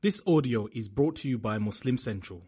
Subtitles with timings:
[0.00, 2.41] This audio is brought to you by Muslim Central.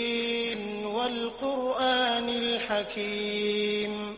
[0.00, 4.16] ياسين والقرآن الحكيم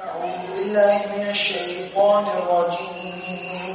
[0.00, 3.74] أعوذ بالله من الشيطان الرجيم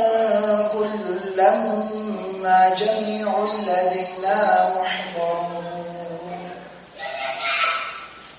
[1.50, 6.50] كل لما جميع لدينا محضرون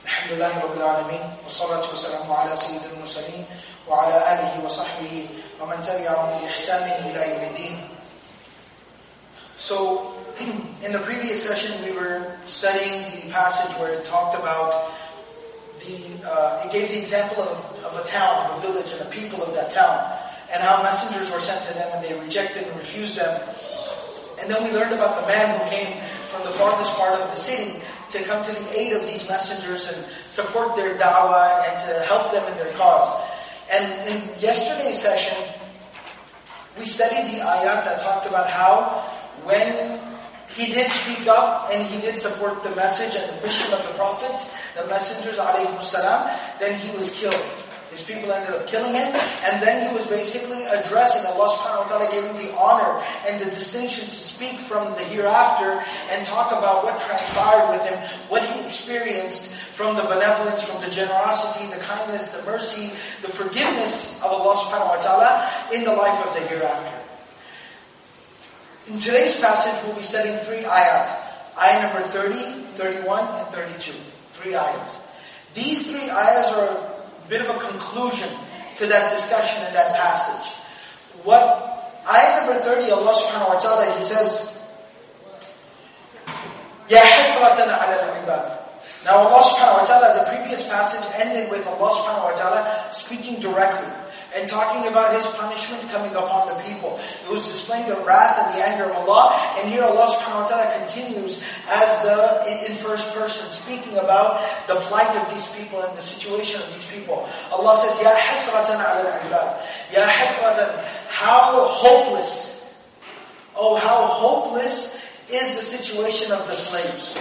[0.05, 3.45] الحمد لله رب العالمين والصلاة والسلام على سيد المرسلين
[3.87, 5.25] وعلى آله وصحبه
[5.61, 7.77] ومن تبعهم بإحسان إلى يوم الدين
[9.59, 10.13] So,
[10.85, 14.93] in the previous session, we were studying the passage where it talked about
[15.79, 15.97] the,
[16.29, 19.41] uh, it gave the example of, of a town, of a village, and the people
[19.41, 19.97] of that town,
[20.52, 23.40] and how messengers were sent to them and they rejected and refused them.
[24.40, 25.96] And then we learned about the man who came
[26.28, 29.88] from the farthest part of the city to come to the aid of these messengers
[29.88, 33.08] and support their da'wah and to help them in their cause.
[33.72, 35.38] And in yesterday's session,
[36.78, 39.00] we studied the ayat that talked about how
[39.44, 40.00] when
[40.48, 43.94] he did speak up and he did support the message and the mission of the
[43.94, 46.28] prophets, the messengers alayhi salam,
[46.60, 47.40] then he was killed.
[47.92, 49.12] His people ended up killing him,
[49.44, 53.36] and then he was basically addressing Allah subhanahu wa ta'ala gave him the honor and
[53.36, 58.00] the distinction to speak from the hereafter and talk about what transpired with him,
[58.32, 62.88] what he experienced from the benevolence, from the generosity, the kindness, the mercy,
[63.20, 65.30] the forgiveness of Allah subhanahu wa ta'ala
[65.76, 66.96] in the life of the hereafter.
[68.88, 71.12] In today's passage, we'll be studying three ayat.
[71.60, 73.92] Ayah number 30, 31, and 32.
[74.40, 74.98] Three ayahs.
[75.52, 76.91] These three ayahs are
[77.32, 78.28] bit of a conclusion
[78.76, 80.52] to that discussion in that passage.
[81.24, 81.40] What
[82.04, 84.52] ayah number 30, Allah subhanahu wa ta'ala, He says,
[86.92, 88.44] Ya hasratan ala al-ibad.
[89.08, 92.60] Now Allah subhanahu wa ta'ala, the previous passage ended with Allah subhanahu wa ta'ala
[92.92, 93.88] speaking directly
[94.34, 96.98] and talking about His punishment coming upon the people.
[97.24, 99.36] It was displaying the wrath and the anger of Allah.
[99.58, 104.76] And here Allah subhanahu wa ta'ala continues as the, in, first person, speaking about the
[104.88, 107.28] plight of these people and the situation of these people.
[107.52, 109.48] Allah says, Ya hasratan ala al-ibad.
[109.92, 110.82] Ya hasratan.
[111.08, 112.74] How hopeless.
[113.54, 117.16] Oh, how hopeless is the situation of the slaves.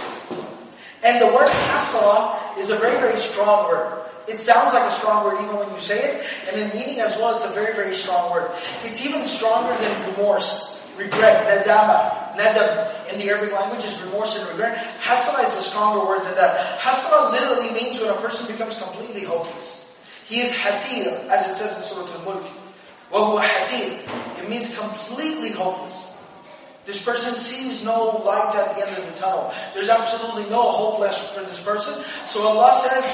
[1.04, 4.02] And the word hasra is a very, very strong word.
[4.28, 7.16] It sounds like a strong word even when you say it, and in meaning as
[7.16, 8.50] well, it's a very, very strong word.
[8.84, 13.12] It's even stronger than remorse, regret, nadama, nadam.
[13.12, 14.78] In the Arabic language is remorse and regret.
[15.02, 16.78] Hasala is a stronger word than that.
[16.78, 19.98] Hasala literally means when a person becomes completely hopeless.
[20.26, 22.46] He is hasir, as it says in Surah Al-Mulk.
[23.12, 24.42] وَهُوَ hasil.
[24.42, 26.08] It means completely hopeless.
[26.84, 29.52] This person sees no light at the end of the tunnel.
[29.74, 32.02] There's absolutely no hope left for this person.
[32.26, 33.04] So Allah says,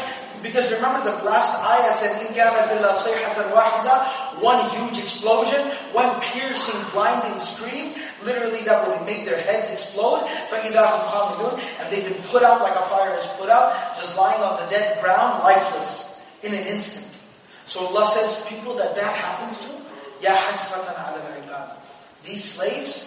[0.44, 5.64] because remember the last ayah said, إِن كَانَتْ إِلَّا صَيْحَةً وَاحِدًا One huge explosion,
[5.96, 7.96] one piercing, blinding scream,
[8.26, 10.28] literally that would make their heads explode.
[10.52, 14.18] فَإِذَا هُمْ خَامِدُونَ And they've been put out like a fire is put out, just
[14.18, 17.08] lying on the dead ground, lifeless, in an instant.
[17.66, 19.72] So Allah says, people that that happens to,
[20.22, 21.72] يَا حَسْرَةً عَلَى الْعِبَادِ
[22.26, 23.07] These slaves,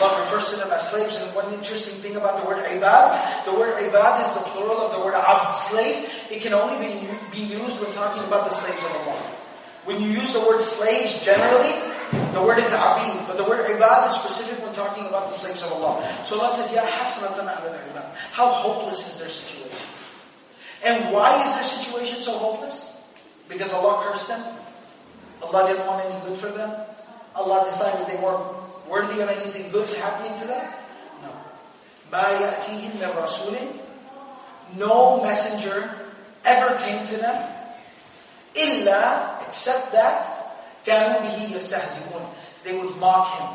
[0.00, 3.52] Allah refers to them as slaves, and one interesting thing about the word ibad, the
[3.52, 6.08] word ibad is the plural of the word abd, slave.
[6.30, 6.94] It can only be,
[7.30, 9.20] be used when talking about the slaves of Allah.
[9.84, 11.74] When you use the word slaves generally,
[12.32, 15.62] the word is abid, but the word ibad is specific when talking about the slaves
[15.62, 16.00] of Allah.
[16.26, 18.08] So Allah says, Ya hasratan ala ibad.
[18.32, 19.86] How hopeless is their situation?
[20.84, 22.88] And why is their situation so hopeless?
[23.48, 24.42] Because Allah cursed them?
[25.42, 26.70] Allah didn't want any good for them?
[27.34, 30.73] Allah decided they weren't worthy of anything good happening to them?
[31.21, 31.31] No.
[32.11, 33.55] مَا يَأْتِيهِمْ مِنْ رَسُولٍ
[34.77, 35.89] No messenger
[36.43, 37.51] ever came to them.
[38.55, 40.35] إِلَّا Except that
[40.85, 42.25] كَانُوا بِهِ يَسْتَهْزِئُونَ
[42.63, 43.49] They would mock him,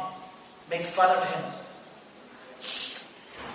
[0.70, 1.44] make fun of him,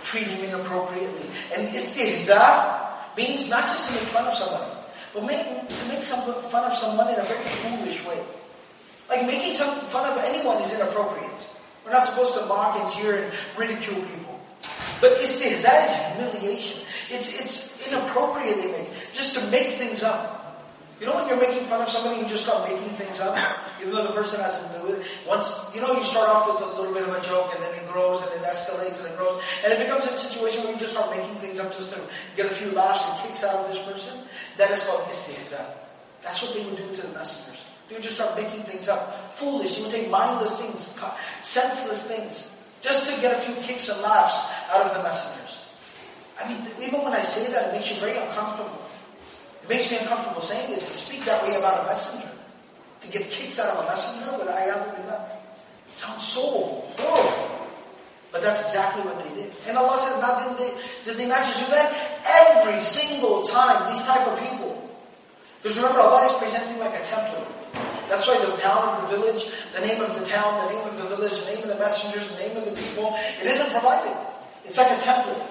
[0.04, 1.28] treat him inappropriately.
[1.56, 2.86] And istihza
[3.18, 4.72] means not just to make fun of somebody,
[5.14, 6.22] but make, to make some
[6.52, 8.20] fun of someone in a very foolish way.
[9.10, 11.29] Like making some fun of anyone is inappropriate.
[11.85, 14.41] We're not supposed to mock and jeer and ridicule people.
[15.01, 16.81] But istihza is humiliation.
[17.11, 20.41] It's, it's inappropriately made, just to make things up.
[21.01, 23.33] You know when you're making fun of somebody, you just start making things up,
[23.81, 25.07] even though the person hasn't do it.
[25.27, 27.73] Once, you know, you start off with a little bit of a joke, and then
[27.73, 30.79] it grows, and it escalates, and it grows, and it becomes a situation where you
[30.79, 32.01] just start making things up just to
[32.37, 34.19] get a few laughs and kicks out of this person.
[34.59, 35.65] That is called istihza.
[36.23, 37.65] That's what they would do to the messengers.
[37.91, 39.77] They would just start making things up, foolish.
[39.77, 40.95] You would say mindless things,
[41.43, 42.47] senseless things,
[42.81, 44.39] just to get a few kicks and laughs
[44.71, 45.67] out of the messengers.
[46.39, 48.79] I mean, even when I say that, it makes you very uncomfortable.
[49.65, 52.31] It makes me uncomfortable saying it, to speak that way about a messenger.
[53.01, 55.27] To get kicks out of a messenger with ayat billah.
[55.91, 57.67] It sounds so horrible.
[58.31, 59.53] But that's exactly what they did.
[59.67, 60.73] And Allah says, not did they,
[61.05, 61.91] did they not just do that?
[62.25, 64.79] Every single time, these type of people.
[65.61, 67.60] Because remember, Allah is presenting like a template.
[68.11, 70.99] That's why the town of the village, the name of the town, the name of
[70.99, 74.17] the village, the name of the messengers, the name of the people, it isn't provided.
[74.65, 75.47] It's like a template.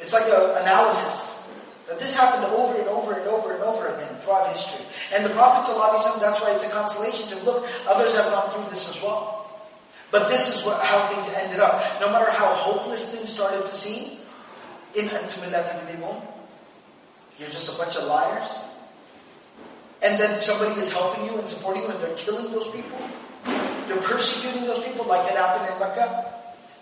[0.00, 1.48] It's like an analysis.
[1.88, 4.84] That this happened over and over and over and over again throughout history.
[5.14, 5.72] And the Prophet
[6.20, 9.48] that's why it's a consolation to look, others have gone through this as well.
[10.10, 12.00] But this is what, how things ended up.
[12.00, 14.18] No matter how hopeless things started to seem,
[14.94, 15.08] in
[17.38, 18.58] You're just a bunch of liars.
[20.08, 22.98] And then somebody is helping you and supporting you and they're killing those people.
[23.86, 26.32] They're persecuting those people like it happened in Mecca.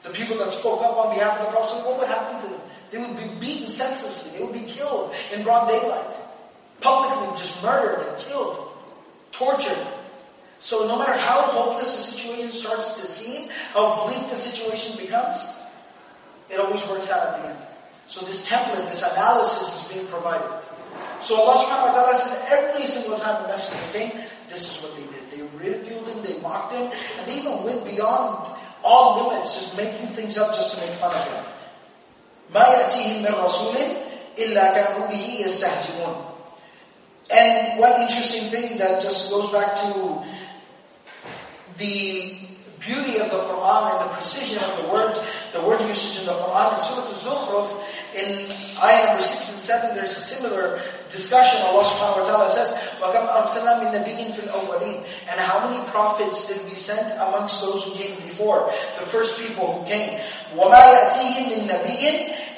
[0.05, 2.61] The people that spoke up on behalf of the Prophet, what would happen to them?
[2.93, 4.39] They would be beaten senselessly.
[4.39, 6.15] They would be killed in broad daylight.
[6.81, 8.69] Publicly just murdered and killed.
[9.33, 9.87] Tortured.
[10.61, 15.45] So no matter how hopeless the situation starts to seem, how bleak the situation becomes,
[16.49, 17.59] it always works out at the end.
[18.07, 20.66] So this template, this analysis is being provided.
[21.22, 24.12] So Allah subhanahu wa ta'ala says every single time the messenger came,
[24.50, 25.24] this is what they did.
[25.30, 28.50] They ridiculed him, they mocked him, and they even went beyond
[28.84, 31.44] all limits, just making things up just to make fun of him.
[32.54, 33.76] ما يأتيهم من رسول
[34.38, 36.16] إلا كانوا به يستهزئون.
[37.32, 40.22] And one interesting thing that just goes back to
[41.78, 42.36] the
[42.80, 45.18] beauty of the Quran and the precision of the word,
[45.54, 46.76] the word usage in the Quran.
[46.76, 47.70] In Surah Al-Zukhruf,
[48.16, 51.62] in ayah number 6 and 7, there's a similar discussion.
[51.64, 56.48] Allah subhanahu wa ta'ala says, وَكَمْ أَرْسَلْنَا مِن نَبِيٍّ فِي الْأَوَّلِينَ And how many prophets
[56.48, 58.72] did we send amongst those who came before?
[59.00, 60.20] The first people who came.
[60.56, 62.04] وَمَا يَأْتِيهِم مِّن نَبِيٍّ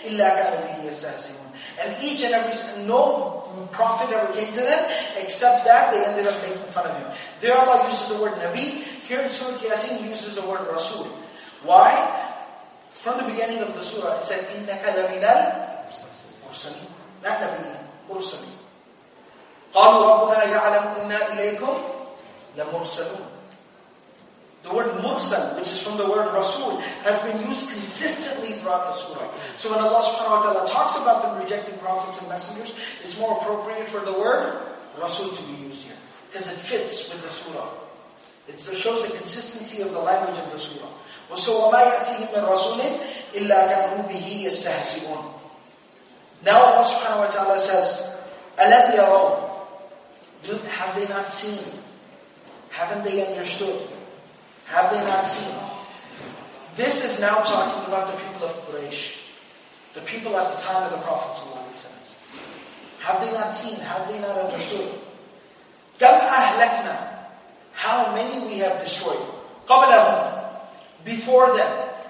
[0.10, 1.50] إِلَّا كَانَ بِهِ يَسْتَهْزِئُونَ
[1.84, 4.82] And each and every, no prophet ever came to them,
[5.18, 7.08] except that they ended up making fun of him.
[7.42, 8.84] There Allah uses the word Nabi.
[9.10, 11.06] Here in Surah Yasin, He uses the word Rasul.
[11.64, 11.92] Why?
[13.00, 16.90] From the beginning of the surah, it said, إِنَّكَ لَمِنَ الْمُرْسَلِينَ
[17.24, 18.54] Not Nabiyin, Mursalin.
[19.74, 21.76] قَالُوا رَبُّنَا يَعْلَمُ إِنَّا إِلَيْكُمْ
[22.58, 23.34] لَمُرْسَلُونَ
[24.64, 28.96] the word mursal, which is from the word rasul, has been used consistently throughout the
[28.96, 29.28] surah.
[29.58, 32.72] So when Allah subhanahu wa ta'ala talks about them rejecting prophets and messengers,
[33.04, 34.56] it's more appropriate for the word
[34.98, 36.00] rasul to be used here.
[36.32, 37.68] Because it fits with the surah.
[38.48, 40.88] It shows the consistency of the language of the surah.
[41.36, 42.80] So وَمَا يَأْتِهِمْ مِنْ رَسُولٍ
[43.34, 45.34] إِلَّا كَانُوا بِهِ يَسْتَهْزِئُونَ
[46.46, 48.22] Now Allah subhanahu wa ta'ala says,
[48.60, 49.50] أَلَمْ يَرَوْا
[50.68, 51.58] Have they not seen?
[52.70, 53.82] Haven't they understood?
[54.66, 55.56] Have they not seen?
[56.76, 59.18] This is now talking about the people of Quraysh,
[59.94, 61.42] the people at the time of the Prophet
[63.02, 63.80] Have they not seen?
[63.80, 64.90] Have they not understood?
[66.00, 66.98] كَمْ أَهْلَكْنَا
[67.74, 69.18] How many we have destroyed.
[69.68, 70.37] قَبْلَهُمْ
[71.29, 71.69] before them.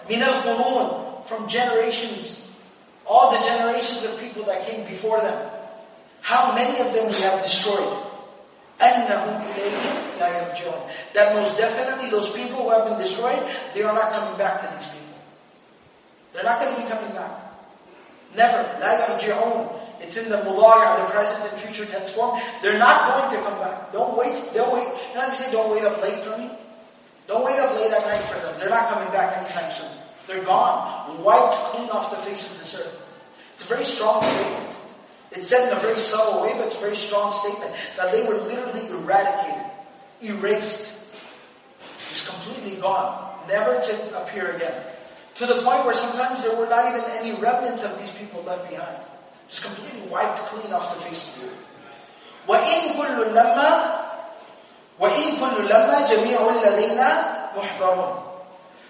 [0.08, 2.46] Min al from generations,
[3.04, 5.50] all the generations of people that came before them.
[6.20, 8.04] How many of them we have destroyed?
[8.78, 9.08] That
[11.34, 13.42] most definitely those people who have been destroyed,
[13.74, 15.18] they are not coming back to these people.
[16.32, 17.32] They're not going to be coming back.
[18.36, 18.64] Never.
[20.00, 22.40] It's in the mudari, the present and future tense form.
[22.62, 23.92] They're not going to come back.
[23.92, 24.54] Don't wait.
[24.54, 24.86] Don't wait.
[25.12, 26.48] And I say, don't wait up late for me.
[27.27, 28.53] Don't wait up late at night for them.
[28.59, 29.91] They're not coming back anytime soon.
[30.27, 31.23] They're gone.
[31.23, 33.01] Wiped clean off the face of this earth.
[33.55, 34.75] It's a very strong statement.
[35.31, 38.23] It's said in a very subtle way, but it's a very strong statement that they
[38.23, 39.65] were literally eradicated,
[40.21, 41.11] erased,
[42.09, 44.73] just completely gone, never to appear again.
[45.35, 48.69] To the point where sometimes there were not even any remnants of these people left
[48.69, 48.97] behind.
[49.49, 51.69] Just completely wiped clean off the face of the earth.
[52.47, 53.96] وَإِن كُلُّ لَمَّا
[54.99, 57.09] وَإِن كُلُّ لَمَّا جَمِيعٌ لَدَيْنَا
[57.57, 58.23] مُحْضَرٌ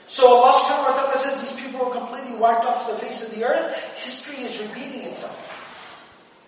[0.07, 3.33] So Allah subhanahu wa ta'ala says these people were completely wiped off the face of
[3.33, 3.72] the earth.
[4.03, 5.33] History is repeating itself.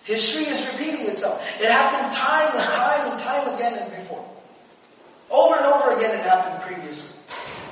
[0.04, 1.42] History is repeating itself.
[1.58, 4.22] It happened time and time and time again and before.
[5.30, 7.10] Over and over again it happened previously.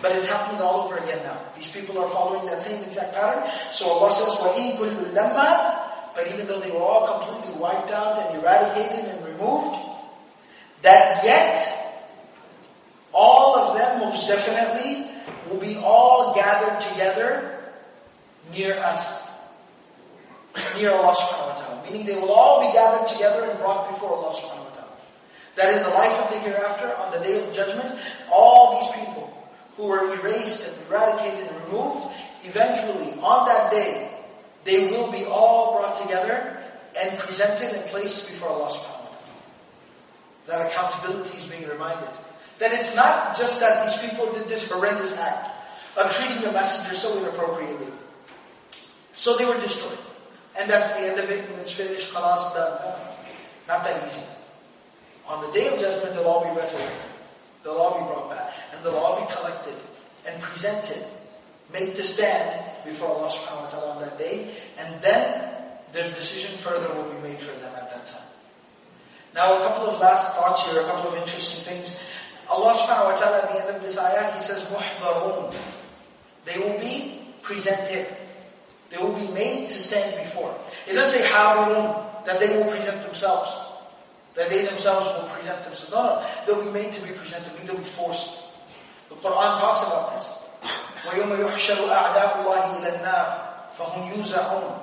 [0.03, 1.39] But it's happening all over again now.
[1.55, 3.49] These people are following that same exact pattern.
[3.71, 8.19] So Allah says, وَإِن كُلُّ لَمَّا But even though they were all completely wiped out
[8.19, 9.79] and eradicated and removed,
[10.83, 11.57] that yet,
[14.30, 15.10] definitely
[15.50, 17.60] will be all gathered together
[18.54, 19.28] near us.
[20.78, 21.84] Near Allah subhanahu wa ta'ala.
[21.86, 24.96] Meaning they will all be gathered together and brought before Allah subhanahu wa ta'ala.
[25.58, 27.90] That in the life of the hereafter, on the day of judgment,
[28.32, 29.34] all these people
[29.78, 32.14] who were erased and eradicated and removed,
[32.46, 34.14] eventually on that day,
[34.64, 36.58] they will be all brought together
[37.00, 39.34] and presented and placed before Allah subhanahu wa ta'ala.
[40.50, 42.10] That accountability is being reminded.
[42.60, 45.50] That it's not just that these people did this horrendous act
[45.98, 47.88] of treating the messenger so inappropriately.
[49.14, 49.98] So they were destroyed.
[50.60, 52.80] And that's the end of it, and it's finished, khalas, done.
[52.82, 52.96] No,
[53.68, 54.24] not that easy.
[55.28, 57.10] On the day of judgment, they'll all be resurrected.
[57.64, 58.52] They'll all be brought back.
[58.74, 59.76] And they'll all be collected
[60.28, 61.06] and presented,
[61.72, 64.52] made to stand before Allah subhanahu wa ta'ala on that day.
[64.80, 65.54] And then
[65.92, 68.28] their decision further will be made for them at that time.
[69.36, 72.00] Now a couple of last thoughts here, a couple of interesting things.
[72.49, 75.55] Allah subhanahu wa ta'ala at the end of this ayah, He says, مُحْضَرُونَ
[76.45, 78.07] They will be presented.
[78.91, 80.55] They will be made to stand before.
[80.87, 83.51] It doesn't say حَاضِرُونَ that they will present themselves.
[84.35, 85.93] That they themselves will present themselves.
[85.93, 86.27] No, no.
[86.47, 87.53] They'll be made to be presented.
[87.65, 88.41] They'll be forced.
[89.09, 90.35] The Quran talks about this.
[91.05, 93.29] وَيَوْمَ يُحْشَرُ أَعْدَاءُ اللَّهِ إِلَى النَّارِ
[93.77, 94.81] فَهُمْ يُوزَعُونَ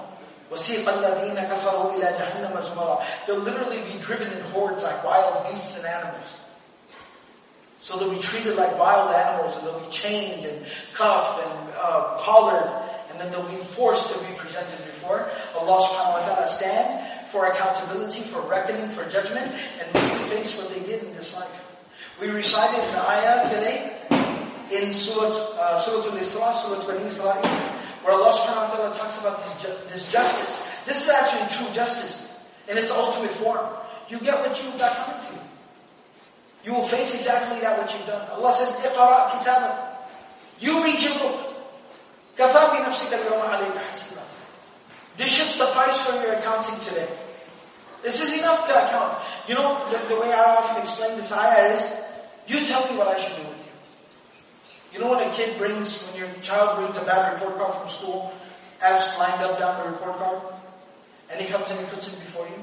[0.52, 5.78] وَسِيقَ الَّذِينَ كَفَرُوا إِلَى جَهَنَّمَ زُمَرًا They'll literally be driven in hordes like wild beasts
[5.78, 6.35] and animals.
[7.81, 12.17] So they'll be treated like wild animals and they'll be chained and cuffed and uh,
[12.19, 17.29] collared and then they'll be forced to be presented before Allah subhanahu wa ta'ala stand
[17.29, 19.47] for accountability, for reckoning, for judgment
[19.81, 21.65] and made to face what they did in this life.
[22.21, 23.97] We recited the ayah today
[24.73, 27.41] in Surah, uh, Surah Al-Isra, Surah Bani Israel,
[28.05, 30.65] where Allah subhanahu wa ta'ala talks about this, ju- this justice.
[30.85, 32.37] This is actually true justice
[32.69, 33.65] in its ultimate form.
[34.09, 34.93] You get what you got
[35.25, 35.26] to
[36.66, 36.72] you.
[36.72, 38.28] You will face exactly that what you've done.
[38.32, 39.76] Allah says, اقرأ كتابك.
[40.60, 41.40] You read your book.
[42.38, 44.22] كفى بنفسك اليوم عليك حسيبا.
[45.18, 47.08] This should suffice for your accounting today.
[48.02, 49.18] This is enough to account.
[49.48, 52.06] You know, the, the way I often explain this ayah is,
[52.48, 53.72] you tell me what I should do with you.
[54.94, 57.90] You know when a kid brings, when your child brings a bad report card from
[57.90, 58.34] school,
[58.82, 60.42] F's lined up down the report card,
[61.30, 62.60] and he comes and he puts it before you?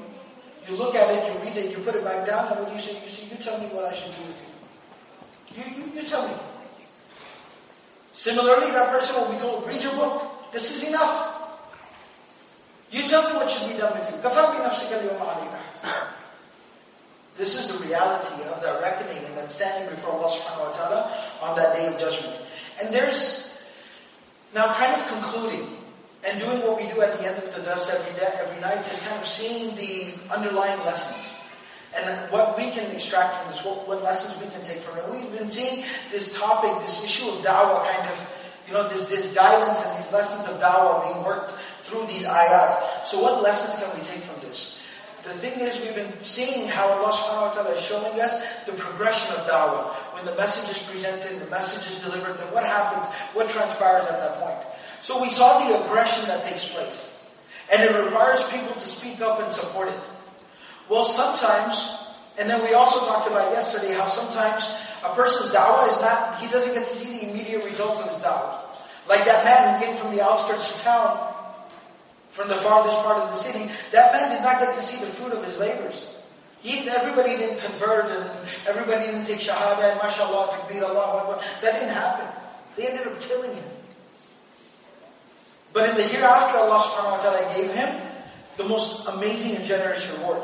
[0.68, 2.80] You look at it, you read it, you put it back down, and when you
[2.80, 4.50] say, you see, you tell me what I should do with you.
[5.60, 6.34] You, you, you tell me.
[8.12, 10.52] Similarly, that person will be told, read your book.
[10.52, 11.34] This is enough.
[12.90, 14.16] You tell me what should be done with you.
[17.36, 21.10] This is the reality of that reckoning and that standing before Allah subhanahu wa ta'ala
[21.42, 22.38] on that day of judgment.
[22.80, 23.58] And there's,
[24.54, 25.66] now kind of concluding,
[26.26, 28.80] and doing what we do at the end of the dars every day, every night
[28.90, 31.40] is kind of seeing the underlying lessons.
[31.96, 35.04] And what we can extract from this, what, what lessons we can take from it.
[35.08, 38.18] We've been seeing this topic, this issue of da'wah kind of,
[38.66, 41.52] you know, this, this guidance and these lessons of da'wah being worked
[41.86, 43.06] through these ayat.
[43.06, 44.80] So what lessons can we take from this?
[45.22, 48.72] The thing is, we've been seeing how Allah subhanahu wa ta'ala is showing us the
[48.72, 49.94] progression of da'wah.
[50.18, 54.18] When the message is presented, the message is delivered, then what happens, what transpires at
[54.18, 54.73] that point.
[55.04, 57.12] So we saw the aggression that takes place.
[57.70, 60.00] And it requires people to speak up and support it.
[60.88, 61.76] Well, sometimes,
[62.40, 64.64] and then we also talked about yesterday how sometimes
[65.04, 68.18] a person's da'wah is not, he doesn't get to see the immediate results of his
[68.20, 68.64] da'wah.
[69.06, 71.34] Like that man who came from the outskirts of town,
[72.30, 75.10] from the farthest part of the city, that man did not get to see the
[75.12, 76.16] fruit of his labors.
[76.62, 78.24] He, everybody didn't convert and
[78.66, 82.24] everybody didn't take shahada and mashallah, takbir, Allah, That didn't happen.
[82.76, 83.64] They ended up killing him.
[85.74, 87.90] But in the hereafter, Allah subhanahu wa ta'ala gave him
[88.56, 90.38] the most amazing and generous reward.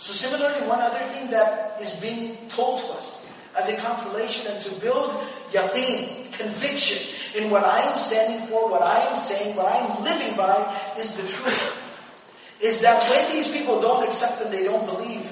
[0.00, 4.56] So similarly, one other thing that is being told to us as a consolation and
[4.64, 5.12] to build
[5.52, 6.96] yaqeen, conviction
[7.36, 10.56] in what I am standing for, what I am saying, what I am living by
[10.96, 11.76] is the truth.
[12.64, 15.28] Is that when these people don't accept and they don't believe,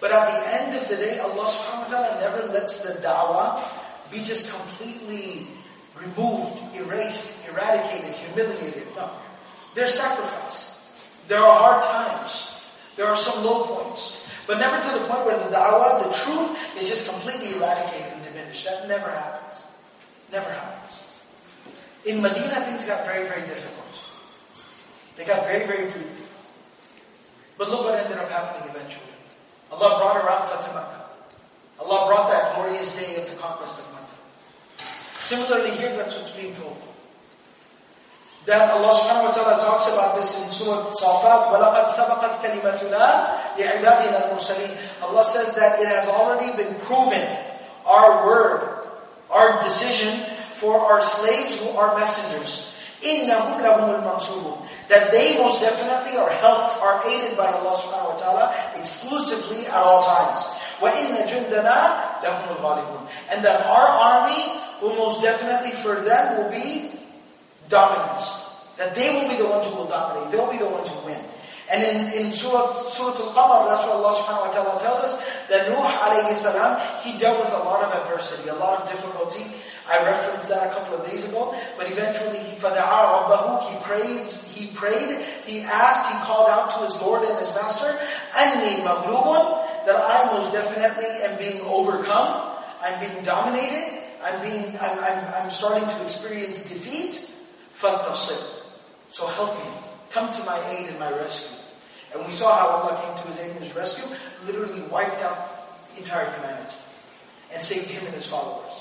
[0.00, 3.68] but at the end of the day, Allah subhanahu wa ta'ala never lets the da'wah
[4.10, 5.46] be just completely
[6.00, 8.86] removed, erased, eradicated, humiliated.
[8.96, 9.10] No.
[9.74, 10.80] There's sacrifice.
[11.28, 12.50] There are hard times.
[12.96, 14.16] There are some low points.
[14.46, 18.24] But never to the point where the da'wah, the truth, is just completely eradicated and
[18.24, 18.64] diminished.
[18.64, 19.62] That never happens.
[20.32, 20.98] Never happens.
[22.06, 23.86] In Medina, things got very, very difficult.
[25.16, 26.06] They got very, very bleak.
[27.58, 29.04] But look what ended up happening eventually.
[29.70, 31.04] Allah brought around Fatah Makkah.
[31.80, 33.97] Allah brought that glorious day of the conquest of Makkah.
[35.27, 36.77] Similarly here, that's what's being told.
[38.45, 44.17] That Allah subhanahu wa ta'ala talks about this in Surah Safat, وَلَقَدْ سَبَقَتْ كَلِمَتُنَا لِعِبَادِنَا
[44.27, 47.23] الْمُرْسَلِينَ Allah says that it has already been proven,
[47.87, 48.83] our word,
[49.31, 50.19] our decision
[50.59, 52.75] for our slaves who are messengers.
[52.99, 58.19] إِنَّهُمْ لَهُمُ الْمَنْصُورُونَ That they most definitely are helped, are aided by Allah subhanahu wa
[58.19, 60.43] ta'ala exclusively at all times.
[60.79, 61.79] وَإِنَّ جُنْدَنَا
[62.23, 66.91] لَهُمُ الْغَالِبُونَ And that our army will most definitely for them will be
[67.69, 68.43] dominance.
[68.77, 70.31] That they will be the ones who will dominate.
[70.31, 71.19] They'll be the ones who win.
[71.71, 75.13] And in, in Surah, Surah Al-Qamar, that's what Allah subhanahu wa ta'ala tells us,
[75.47, 79.47] that Nuh alayhi salam, he dealt with a lot of adversity, a lot of difficulty.
[79.87, 84.67] I referenced that a couple of days ago, but eventually, فَدَعَى رَبَّهُ He prayed, he
[84.75, 87.89] prayed, he asked, he called out to his Lord and his Master,
[88.35, 94.99] أَنِّي مَغْلُوبٌ That I most definitely am being overcome, I'm being dominated, I'm being, I'm,
[94.99, 97.29] I'm, I'm starting to experience defeat.
[97.73, 98.63] فَانْتَصِرْ
[99.09, 99.71] So help me.
[100.11, 101.57] Come to my aid and my rescue.
[102.13, 104.05] And we saw how Allah came to his aid and his rescue,
[104.45, 106.75] literally wiped out the entire humanity
[107.53, 108.71] and saved him and his followers.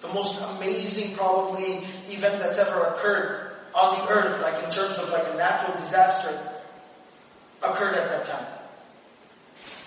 [0.00, 5.10] The most amazing, probably, event that's ever occurred on the earth, like in terms of
[5.10, 6.36] like a natural disaster,
[7.62, 8.46] occurred at that time.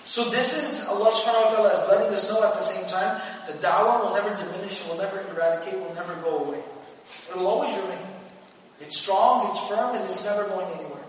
[0.06, 3.18] So this is Allah subhanahu wa ta'ala is letting us know at the same time
[3.50, 6.62] that da'wah will never diminish, will never eradicate, will never go away.
[7.28, 8.06] It'll always remain.
[8.78, 11.02] It's strong, it's firm, and it's never going anywhere.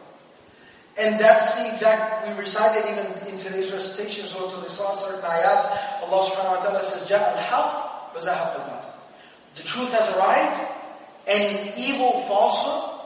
[0.98, 5.62] And that's the exact, we recited even in today's recitation, Surah Al-Isra, certain ayat,
[6.02, 8.94] Allah subhanahu wa ta'ala says, Ja'al haq wa al
[9.54, 10.74] The truth has arrived,
[11.30, 12.98] and evil falsehood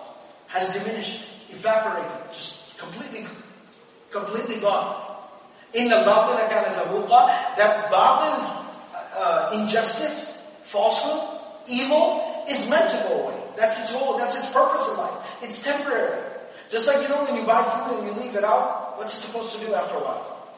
[0.48, 3.28] has diminished, evaporated, just completely,
[4.10, 5.11] completely gone.
[5.75, 8.65] إِنَّ الْبَاطِلَ كَانَ زَهُوقًا That batil,
[9.17, 13.37] uh, injustice, falsehood, evil, is meant to go away.
[13.57, 15.43] That's its whole, that's its purpose in life.
[15.43, 16.23] It's temporary.
[16.71, 19.21] Just like you know when you buy food and you leave it out, what's it
[19.23, 20.49] supposed to do after a while?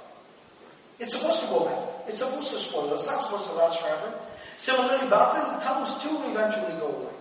[0.99, 2.09] It's supposed to go bad.
[2.09, 2.92] It's supposed to spoil.
[2.94, 4.14] It's not supposed to last forever.
[4.57, 7.14] Similarly, batil comes to eventually go away.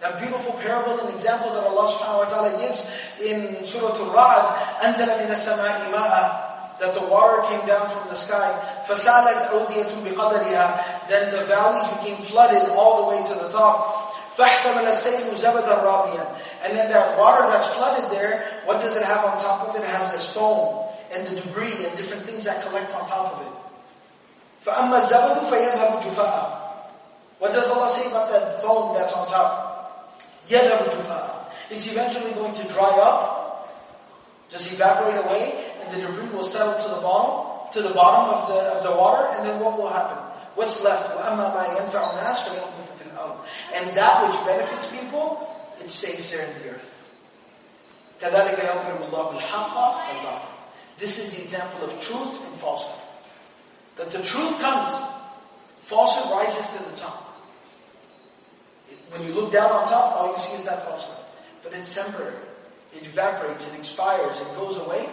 [0.00, 2.84] That beautiful parable and example that Allah subhanahu wa ta'ala gives
[3.16, 4.44] in Surah Al-Ra'd,
[4.84, 6.49] أَنزَلَ مِنَ السَّمَاءِ مَاءً
[6.80, 8.52] that the water came down from the sky.
[8.86, 14.12] فَسَالَتْ أَوْدِيَةٌ بِقَدَرِهَا Then the valleys became flooded all the way to the top.
[14.36, 19.24] فَاحْتَمَلَ السَّيْلُ زَبَدًا رَابِيًا And then that water that's flooded there, what does it have
[19.24, 19.80] on top of it?
[19.80, 20.84] It has this foam
[21.14, 23.52] and the debris and different things that collect on top of it.
[24.68, 26.60] فَأَمَّا الزَّبَدُ فَيَذْهَبُ جُفَاءً
[27.38, 30.20] What does Allah say about that foam that's on top?
[30.50, 31.30] يَذْهَبُ جُفَاءً
[31.70, 33.72] It's eventually going to dry up,
[34.50, 38.48] just evaporate away, and the debris will settle to the bottom, to the bottom of
[38.48, 40.18] the, of the water, and then what will happen?
[40.54, 41.14] What's left?
[41.14, 43.36] وَأَمَّا مَا يَنْفَعُ النَّاسَ فَيَنْفِعُ فِي الْأَرْضِ
[43.74, 45.46] And that which benefits people,
[45.78, 46.92] it stays there in the earth.
[48.20, 50.48] كَذَلِكَ يَضْرِبُ اللَّهُ الْحَقَّ وَالْبَاطِلَ
[50.98, 53.02] This is the example of truth and falsehood.
[53.96, 54.96] That the truth comes,
[55.82, 57.22] falsehood rises to the top.
[59.10, 61.16] When you look down on top, all you see is that falsehood.
[61.62, 62.34] But it's temporary.
[62.94, 65.06] It evaporates, it expires, it goes away,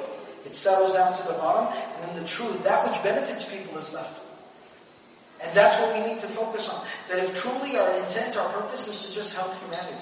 [0.44, 3.92] it settles down to the bottom, and then the truth, that which benefits people is
[3.92, 4.22] left.
[5.42, 6.85] And that's what we need to focus on.
[7.09, 9.96] That if truly our intent, our purpose is to just help humanity,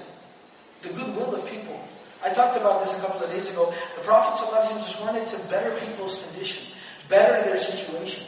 [0.83, 1.79] the goodwill of people.
[2.25, 3.73] I talked about this a couple of days ago.
[3.97, 6.73] The Prophet ﷺ just wanted to better people's condition,
[7.09, 8.25] better their situation.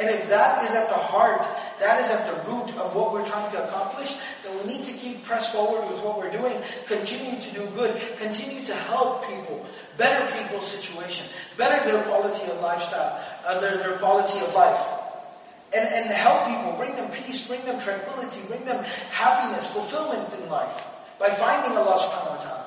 [0.00, 1.46] And if that is at the heart,
[1.82, 4.14] that is at the root of what we're trying to accomplish,
[4.46, 6.54] That we need to keep press forward with what we're doing,
[6.86, 7.90] continue to do good,
[8.22, 9.66] continue to help people,
[9.98, 11.26] better people's situation,
[11.58, 14.78] better their quality of lifestyle, uh, their, their quality of life.
[15.74, 20.48] And, and help people, bring them peace, bring them tranquility, bring them happiness, fulfillment in
[20.50, 20.86] life
[21.18, 22.66] by finding Allah subhanahu wa ta'ala.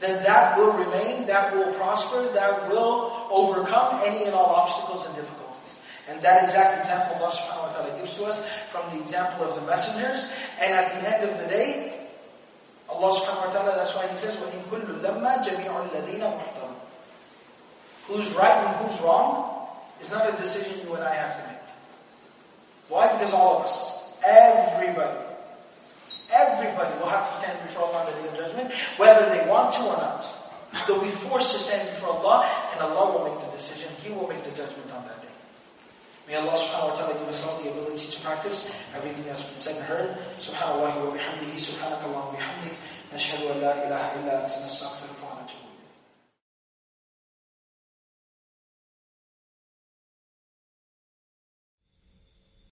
[0.00, 5.14] Then that will remain, that will prosper, that will overcome any and all obstacles and
[5.14, 5.41] difficulties.
[6.09, 8.39] And that exact example Allah subhanahu wa ta'ala gives to us
[8.71, 10.31] from the example of the messengers.
[10.61, 12.07] And at the end of the day,
[12.87, 16.75] Allah subhanahu wa ta'ala, that's why He says, وَإِن كُلُّ لَمَّا جَمِيعُ الَّذِينَ مُحْتَرُونَ
[18.07, 19.67] Who's right and who's wrong
[19.99, 21.67] is not a decision you and I have to make.
[22.87, 23.11] Why?
[23.11, 25.19] Because all of us, everybody,
[26.31, 29.73] everybody will have to stand before Allah on the Day of Judgment, whether they want
[29.75, 30.23] to or not.
[30.87, 33.91] They'll be forced to stand before Allah, and Allah will make the decision.
[34.03, 35.27] He will make the judgment on that day.
[36.28, 39.58] May Allah subhanahu wa ta'ala give us all the ability to practice everything that's been
[39.58, 40.08] said and heard.
[40.38, 42.78] Subhanallah wa bihamdihi, subhanakallah wa bihamdik,
[43.10, 45.31] nashhadu an la ilaha illa anta nastaghfiruka